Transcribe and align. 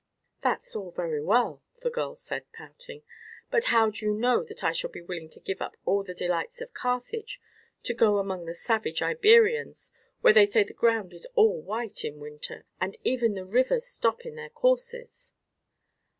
"That's 0.41 0.75
all 0.75 0.89
very 0.89 1.21
well," 1.23 1.61
the 1.83 1.91
girl 1.91 2.15
said, 2.15 2.51
pouting; 2.53 3.03
"but 3.51 3.65
how 3.65 3.91
do 3.91 4.03
you 4.07 4.15
know 4.15 4.43
that 4.43 4.63
I 4.63 4.71
shall 4.71 4.89
be 4.89 5.03
willing 5.03 5.29
to 5.29 5.39
give 5.39 5.61
up 5.61 5.77
all 5.85 6.03
the 6.03 6.15
delights 6.15 6.59
of 6.59 6.73
Carthage 6.73 7.39
to 7.83 7.93
go 7.93 8.17
among 8.17 8.45
the 8.45 8.55
savage 8.55 9.03
Iberians, 9.03 9.91
where 10.21 10.33
they 10.33 10.47
say 10.47 10.63
the 10.63 10.73
ground 10.73 11.13
is 11.13 11.27
all 11.35 11.61
white 11.61 12.03
in 12.03 12.19
winter 12.19 12.65
and 12.79 12.97
even 13.03 13.35
the 13.35 13.45
rivers 13.45 13.85
stop 13.85 14.25
in 14.25 14.33
their 14.33 14.49
courses?" 14.49 15.33